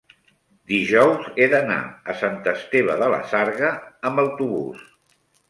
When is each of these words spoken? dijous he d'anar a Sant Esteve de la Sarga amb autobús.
dijous 0.69 1.27
he 1.43 1.47
d'anar 1.51 1.77
a 2.13 2.15
Sant 2.23 2.39
Esteve 2.53 2.97
de 3.03 3.11
la 3.17 3.21
Sarga 3.35 3.71
amb 4.11 4.25
autobús. 4.27 4.83